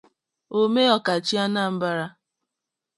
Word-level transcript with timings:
Omeokachie 0.59 1.39
Anambra 1.45 2.05